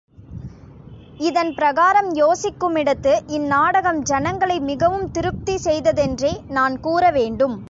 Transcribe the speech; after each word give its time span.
இதன் 1.19 1.51
பிரகாரம் 1.53 2.09
யோசிக்குமிடத்து 2.15 3.11
இந் 3.27 3.45
நாடகம் 3.47 3.99
ஜனங்களை 4.01 4.57
மிகவும் 4.69 5.07
திருப்தி 5.11 5.55
செய்ததென்றே 5.57 6.33
நான் 6.49 6.77
கூற 6.79 7.11
வேண்டும். 7.11 7.57